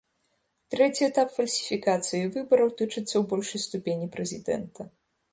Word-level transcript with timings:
Трэці 0.73 1.01
этап 1.07 1.27
фальсіфікацыі 1.33 2.29
выбараў 2.37 2.71
тычыцца 2.79 3.03
ў 3.03 3.21
большай 3.33 3.61
ступені 3.65 4.09
прэзідэнта. 4.17 4.81